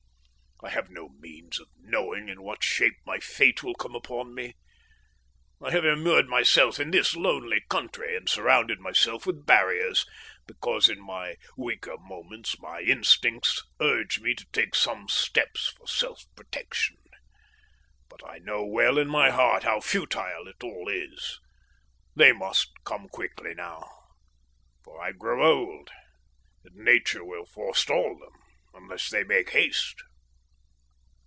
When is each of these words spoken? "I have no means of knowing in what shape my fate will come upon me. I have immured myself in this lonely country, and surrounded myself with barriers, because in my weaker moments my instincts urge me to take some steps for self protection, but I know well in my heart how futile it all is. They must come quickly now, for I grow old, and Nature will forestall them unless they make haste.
"I 0.63 0.69
have 0.69 0.91
no 0.91 1.09
means 1.17 1.59
of 1.59 1.69
knowing 1.79 2.29
in 2.29 2.43
what 2.43 2.63
shape 2.63 2.93
my 3.03 3.17
fate 3.19 3.63
will 3.63 3.73
come 3.73 3.95
upon 3.95 4.35
me. 4.35 4.53
I 5.59 5.71
have 5.71 5.83
immured 5.83 6.27
myself 6.27 6.79
in 6.79 6.91
this 6.91 7.15
lonely 7.15 7.61
country, 7.67 8.15
and 8.15 8.29
surrounded 8.29 8.79
myself 8.79 9.25
with 9.25 9.47
barriers, 9.47 10.05
because 10.45 10.87
in 10.87 11.01
my 11.03 11.35
weaker 11.57 11.97
moments 11.97 12.59
my 12.59 12.81
instincts 12.81 13.63
urge 13.81 14.19
me 14.19 14.35
to 14.35 14.45
take 14.53 14.75
some 14.75 15.07
steps 15.09 15.73
for 15.75 15.87
self 15.87 16.25
protection, 16.35 16.97
but 18.07 18.19
I 18.23 18.37
know 18.37 18.63
well 18.63 18.99
in 18.99 19.07
my 19.07 19.31
heart 19.31 19.63
how 19.63 19.81
futile 19.81 20.47
it 20.47 20.63
all 20.63 20.87
is. 20.87 21.39
They 22.15 22.33
must 22.33 22.69
come 22.83 23.07
quickly 23.09 23.55
now, 23.55 23.89
for 24.83 25.01
I 25.01 25.11
grow 25.11 25.43
old, 25.43 25.89
and 26.63 26.75
Nature 26.75 27.25
will 27.25 27.47
forestall 27.47 28.15
them 28.19 28.33
unless 28.75 29.09
they 29.09 29.23
make 29.23 29.49
haste. 29.49 29.95